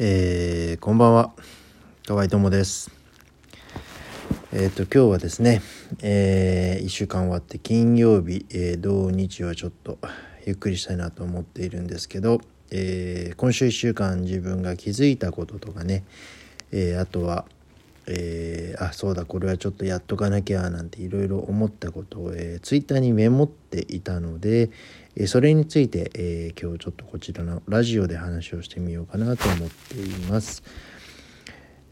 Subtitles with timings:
[0.00, 1.30] えー、こんばんは。
[2.04, 2.90] 河合友です。
[4.52, 5.62] えっ、ー、と今日はですね、
[6.02, 9.98] えー、1週間終わって金曜日、えー、土日はちょっと
[10.46, 12.40] ゆっくりしたいなと思っているんですけど、
[12.72, 16.02] え、今週1週間自分が気づいたこととかね、
[16.72, 17.44] え、あとは
[18.06, 24.70] えー、あそうだこれはちょっとやっとかなきゃなんていろいろ思ったことを、えー、ツイッターにメモっていたので、
[25.16, 30.62] えー、それについて、えー、今日ちょっとこちらのラジオで話をしてみようかなと思っています。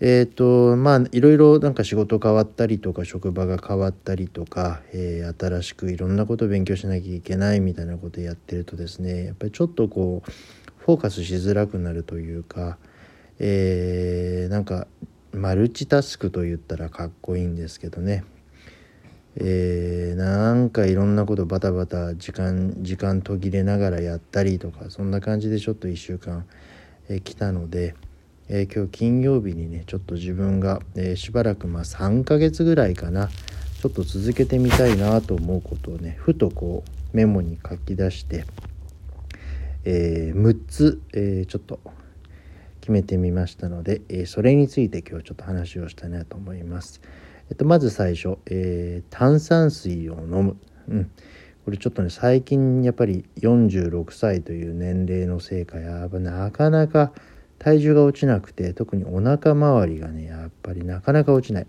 [0.05, 10.31] えっ、ー、とまあいろいろなんか仕事変わったりとか職場が変わったりとか、えー、新しくいろんなことを勉強しなきゃいけないみたいなことやってるとですねやっぱりちょっとこう
[10.79, 12.79] フォーカスしづらくなるというか、
[13.39, 14.89] えー、なんか
[15.33, 18.25] マルチタスクと言ったらかっこいいんですけどね。
[19.37, 26.45] えー、なんかいろんなことバタバタ時間時間途切れながらやったりとかそんな感じでちょっと1週間、
[27.09, 27.95] えー、来たので、
[28.49, 38.45] えー、今日金曜日にねちょっと自分が、えー、しばらくまあ3ヶ月ぐらいかなちょっと続けてみたいなと思うことをねふとこうメモに書き出して、
[39.85, 41.81] え、6つ、えー、ちょっと
[42.83, 47.01] 決めてみましたので、えそれについて今日ちょっと話をしたいなと思います。
[47.49, 50.57] えっと、まず最初、えー、炭酸水を飲む。
[50.89, 51.11] うん。
[51.65, 57.13] これちょっとね、最近やっぱり46歳という年齢のせいかや、なかなか
[57.61, 61.67] 体重が落ちなくて、特にお腹周りがね、やっぱりなかなか落ちない。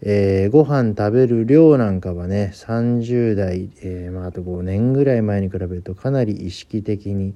[0.00, 7.34] えー、ご飯食べる量なんかはね30代、えー、まあ、あと5年ぐらい前に比べるとかなり意識的に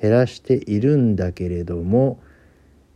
[0.00, 2.20] 減らしているんだけれども、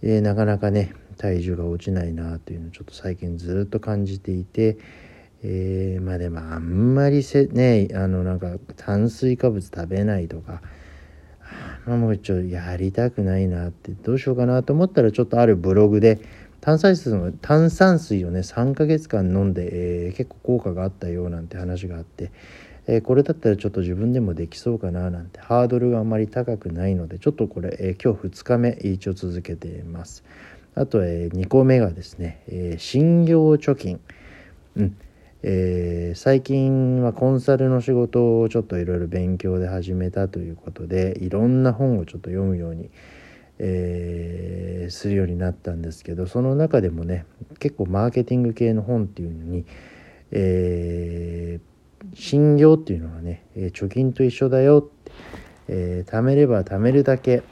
[0.02, 4.78] えー、なかなかね体重が落ちないなというのをちょっと最近ずっと感じていて、
[5.42, 10.62] えー、まあでもあんまりせねあのなんか炭水化物食べないとか
[11.86, 16.20] もうちょっとやりたくないなってどうしようかなと思ったらちょっとあるブログで
[16.60, 22.30] 炭酸水の炭酸水をね3ヶ月間飲んで、えー、結構効果があったよなんて話があって
[22.90, 25.40] えこれだったらちょっと自分でもできそうかななんて。
[25.40, 30.24] ハードルがあまり高くないのでちょっとこれ、え今日2日目一応続けています。
[30.74, 34.00] あと、え2個目がですね、え信用貯金。
[34.76, 34.96] うん。
[35.42, 42.90] えー、最近はコンサルの仕事をちょっといろいろ勉強で始めたということでいろんな本をちょっと読むように、
[43.60, 47.24] えー、するようになったんですけどその中でもね
[47.60, 49.64] 結構マーケティング系の本っていうのに、
[50.32, 51.77] えー、
[52.14, 55.12] 信用っていうのはね、え貯金と一緒だよって、
[55.68, 57.42] えー、貯めれば貯めるだけ、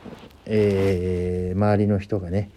[0.47, 2.51] えー、周りの人がね、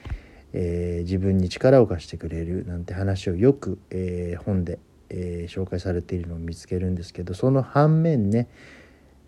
[0.53, 4.79] えー、自分に力を貸してくれるなんて話をよく、えー、本で、
[5.09, 8.47] えー、紹介されているのを見つけるんですけどその反面ね、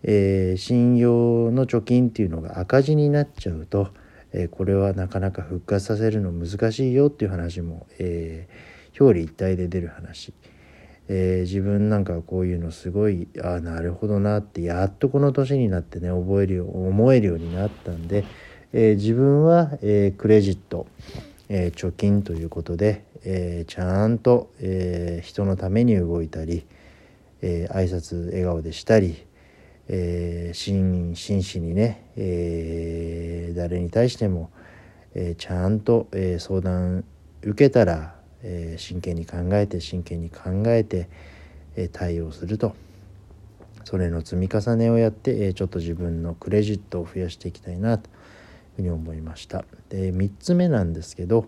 [0.02, 3.88] えー、信用の貯金っていうのが赤字になっちゃうと、
[4.32, 10.32] えー、これはなかなか復活させるの難しいよっていう話も、えー、表裏一体で出る話。
[11.08, 18.24] えー、自分なんかこういうのすごいああなるほどなってやっとこの年になってね覚えるよ思えるようになったんで、
[18.72, 20.86] えー、自分は、えー、クレジット、
[21.48, 26.64] え貯金ということで、えちゃんと、え人のために動いたり、
[27.42, 29.26] え挨拶笑顔でしたり、
[29.88, 34.50] え真真摯にね、え誰に対しても、
[35.14, 37.04] えちゃんと、え相談
[37.42, 41.08] 受けたらえ、真剣に考えて真剣に考えて、
[41.76, 42.74] え、対応すると。
[43.84, 48.16] それの積み重ねをやって、え、ちょっと自分のクレジットを増やしていきたいなという
[48.76, 49.64] ふうに思いました。
[49.88, 51.46] で3つ目なんですけど、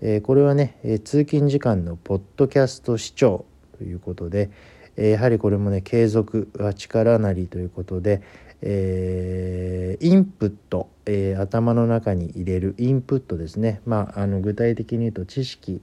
[0.00, 3.44] えこれはね、え通勤時間のポッドキャスト視聴
[3.78, 4.50] ということで、
[4.96, 8.22] えやはりこれもね継続は力なりということで、
[8.66, 15.82] えー、インプット、えー、頭の中に入れるインプットですね、まあ、あの具体的に言うと知識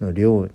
[0.00, 0.52] の量に、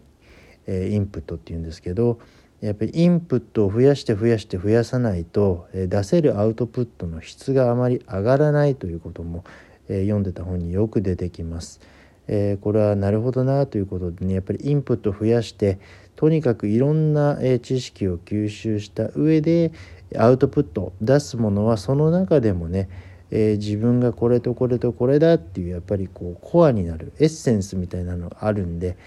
[0.68, 2.20] えー、インプットっていうんですけど
[2.62, 9.44] やっぱりインプットを増やして増やして増やさないと、えー、出せるアウトプットの質があまり上がらないということも、
[9.90, 11.82] えー、読んでた本によく出てきます。
[12.28, 15.80] えー、これはなるほどなということでねやっぱりインプットを増やして
[16.16, 19.72] とにかくいろんな、えー、知識を吸収した上で
[20.18, 22.90] アウトプット出すものはその中でもね、
[23.32, 28.98] えー、自分がこれとこれとこれだっていうやっぱりこうコアになるエッセンスみたいなのがあるんで、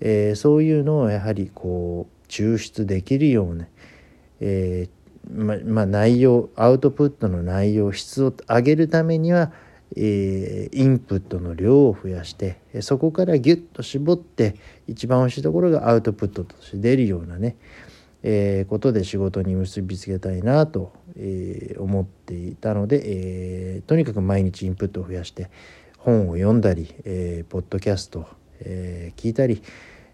[0.00, 3.66] えー、そういうのをやはりこう抽出できるような、
[4.40, 9.52] えー、ままあ、内容アウトプットの内容質を上げるためには、
[9.96, 14.56] え、インプットの量を増やしてそこからギュッと絞って
[14.86, 17.56] 一番欲しいところがアウトプットとして出るようなね、
[18.26, 25.50] えー、ことで仕事に結びつけたいなと、えー、思っていたので、えー、とにかく毎日インプットを増やして
[25.98, 28.26] 本を読んだり、えー、ポッドキャスト、
[28.60, 29.62] えー、聞いたり、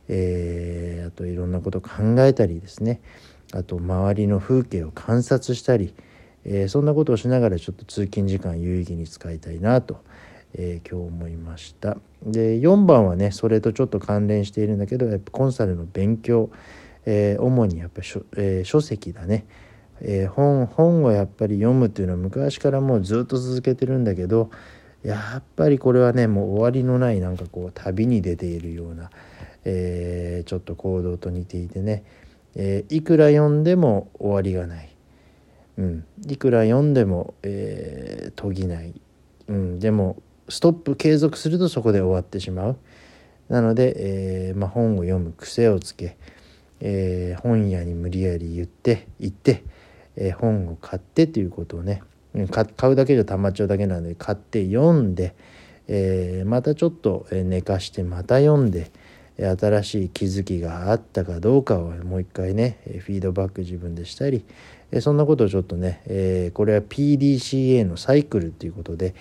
[0.08, 3.00] えー、あといろんなこと考えたりですね。
[3.52, 5.94] あと周りの風景を観察したり、
[6.44, 10.02] えー、そんなことをしながらちょっと通勤時間有意義に使いたいなと、
[10.54, 11.96] えー、今日思いました。
[12.24, 16.50] で4番はねそれとちょっと関連しているんだけどやっぱコンサルの勉強、
[17.06, 19.46] えー、主にやっぱり書,、えー、書籍だね、
[20.00, 24.50] えー、本本をやっぱり読むっていうのは昔からもうずっと続けてるんだけど
[25.02, 29.10] やっぱりこれはねもう終わりのないなんかこう旅に出ているような、
[29.64, 32.04] えー、ちょっと行動と似ていてね、
[32.54, 34.90] えー、いくら読んでも終わりがない、
[35.78, 38.92] うん、いくら読んでも、えー、途切ない、
[39.48, 40.16] うん、でも
[40.50, 42.76] ストップ継続するとそこで終わってしまう。
[43.48, 43.94] なので、
[44.48, 46.16] えーまあ、本を読む癖をつけ、
[46.80, 49.64] えー、本屋に無理やり言って行って、
[50.16, 52.02] えー、本を買ってということをね
[52.50, 55.34] 買うだけじゃたまっちゃうだけなんで買って読んで、
[55.88, 58.90] えー、またちょっと寝かしてまた読んで
[59.36, 64.44] 新しい気づきがあったかどうかをもう一回ねフィードバック自分でしたり
[65.00, 69.14] そんなことをちょっとね、えー、これは PDCA のサイクルっていうことで、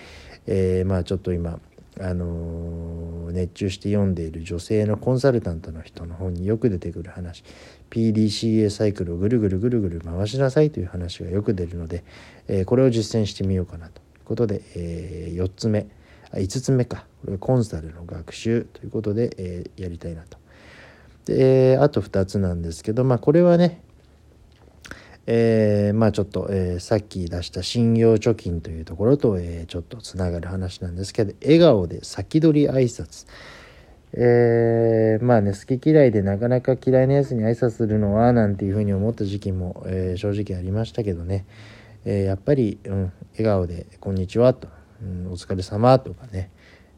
[0.46, 1.58] えー、まあちょっと今
[2.00, 7.44] あの、熱中して読んでいる女性のコンサルタントの人の本によく出てくる話
[7.90, 12.04] PDCA サイクルをぐるぐるぐるぐる回しなさいという話がよく出るので、
[12.48, 15.86] え、これを実践してみようかなということで、え、4つ目
[16.32, 20.38] あ5つ目かこれコンサルの学習ということで、え、やりたいなと。
[21.26, 23.82] であと2つなんですけどまあこれはね
[25.32, 33.28] えー、まあちょっと、えー、さっき出した信用貯金というところと、えー、ちょっとつながる話なんですけど笑顔で先取り挨拶。
[34.12, 41.46] えー、まあね好き嫌いでなかなか嫌いなやつに挨拶するのはなんていうふうに思った時期も、え正直ありましたけどね、
[42.04, 44.66] えやっぱり、うん、笑顔で「こんにちは」と
[45.00, 46.50] 「うん、お疲れ様とかね。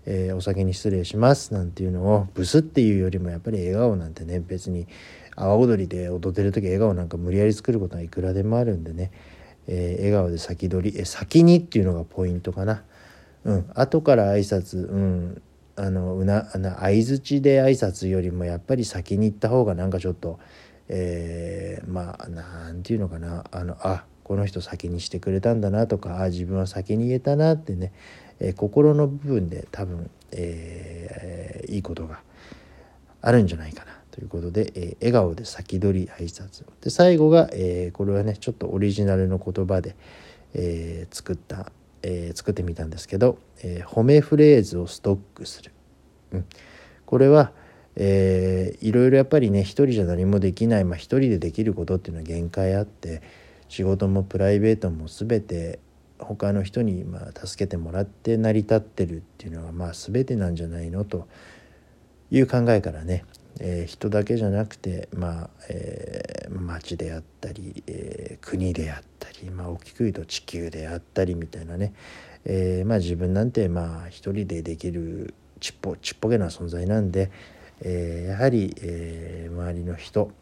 [0.07, 4.87] えー、お酒に失礼しますなんていうのをブスっていうよりもやっぱり笑顔なんてね別に
[5.37, 9.13] 阿波踊りで踊ってる時笑顔なんか無理やり作ることはいくらでもあるんでね、
[9.67, 12.83] えー、笑顔で先取りえ先にっていうのがポイントかな。
[13.45, 15.43] うん、後から挨拶、うん、
[15.75, 16.61] あのうな相
[16.99, 20.39] づちで挨拶よりもやっぱり先に行った方がなんかちょっと、
[20.89, 23.45] えー、まあなんていうのかな。
[23.51, 27.93] あのあこの人先にしてくれたんだなとかあ自分は先に言えたなってね、
[28.43, 32.21] え、心の部分で多分、えー、いいことが
[33.21, 36.65] あるんじゃないかなということで、えー、笑顔で先取り挨拶。
[36.83, 39.95] で最後が、えー、これはねちょっとオリジナルの言葉で、
[40.55, 41.71] えー、作った、
[42.03, 45.71] え、作ってみたんですけど、え、褒めフレーズをストックする、
[46.33, 46.45] うん、
[47.07, 47.53] これは、
[47.95, 53.23] えー、いろいろやっぱりね一人じゃ何もできない、まあ、一人でできることっていうのは限界あって
[53.69, 55.79] 仕事もプライベートも全て
[56.25, 61.29] 他の人にまあ助けてもらって成り立ってるっていうのがまあ全てなんじゃないのと
[62.31, 63.25] いう考えからね
[63.61, 71.93] えー、人だけじゃなくて、まあえー、町であったり、えー、国であったり、まあ、大きく言うと地球であったりみたいなね、
[72.45, 77.31] えーまあ、自分なんてまあ一人でできるちっぽちっぽけな存在なんで、
[77.83, 80.33] え、やはり、え、周りの人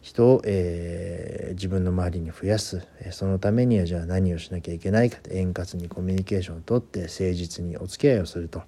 [0.00, 2.86] 人を、えー、自分の周りに増やす。
[3.10, 8.62] そのためにはじゃあ何をしなきゃいけないか円滑にコミュニケーションをとって誠実にお付き合いをすると、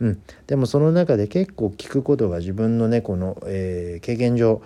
[0.00, 4.62] うん、でもその中で結構聞くことが自分のねこの、えー、経験上、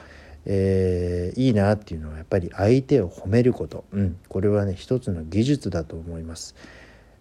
[0.46, 6.54] えー、いいなっていうのはやっぱり相手を褒めること、うん、これはね一つの技術だと思います。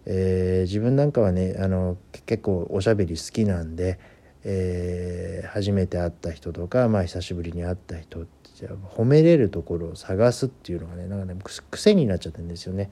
[0.07, 3.99] えー、自分なんかはねあの結構おしゃべり好きなんで、
[4.43, 11.35] えー、初めて会った人とか、まあ、久しぶりに会った人って褒めれるところを探すっていうのがねなんかね
[11.71, 12.89] 癖になっちゃってんですよね。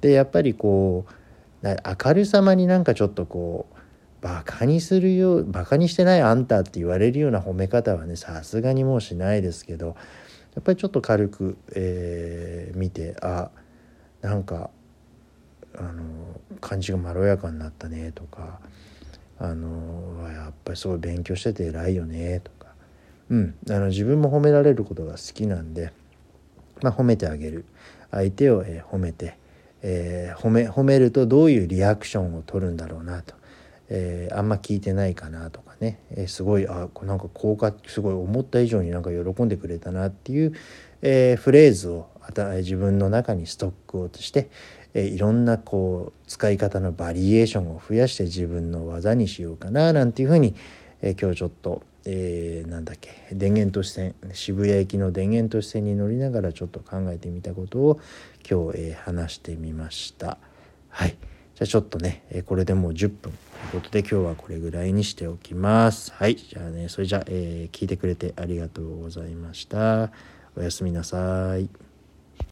[0.00, 3.76] でやっぱりこう明るさまになんかちょっとこう
[4.22, 9.96] バカにするよバカにしてないあんたって言われるような褒め方はねさすがにもうしないですけど
[10.54, 13.50] やっぱりちょっと軽く、えー、見てあ
[14.20, 14.70] なんか
[15.76, 16.04] あの
[16.60, 18.60] 感じがまろやかになったねとか
[19.38, 22.61] あのやっぱりすごい勉強してて偉いよねとか、
[23.32, 25.90] うん、あの自分も褒められることが好きなんで、
[26.82, 27.64] まあ、褒めてあげる。
[28.10, 29.38] 相手を、え、褒めて、
[29.80, 33.34] えー、褒め褒めるとどういうリアクションを取るんだろうなと。
[33.88, 40.52] えー、あんま聞いてないかなとかね、えー、すごいあなんか効果すごい思った以上になんか喜んでくれたなっていう、
[41.00, 42.08] え、フレーズを
[42.58, 44.50] 自分の中にストックをして、
[44.92, 50.54] えいろんなこう使い方のバリエーションを増やして自分の技にしようかななんていうふうに、
[51.00, 58.00] え今日ちょっと、えー、なんだっけ電源都市線渋谷駅の電源都市線に乗りながらちょっと考えてみたことを
[58.48, 60.38] 今日、え話してみました。
[60.88, 61.10] はい。
[61.10, 63.20] じゃあちょっとねえこれでもう10分。
[63.20, 63.32] という
[63.72, 66.12] ことで今日はこれぐらいにしておきます。
[66.12, 66.36] はい。
[66.36, 70.10] じゃあねそれじゃあ、えー、聞いてくれてありがとうございました。
[70.56, 71.91] おやすみなさい。